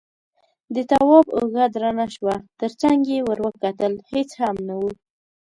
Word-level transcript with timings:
د 0.75 0.77
تواب 0.91 1.25
اوږه 1.37 1.65
درنه 1.73 2.05
شوه، 2.15 2.35
تر 2.59 2.71
څنګ 2.81 2.99
يې 3.11 3.19
ور 3.27 3.39
وکتل، 3.45 3.93
هېڅ 4.11 4.29
هم 4.41 4.55
نه 4.67 4.75
و. 4.79 4.81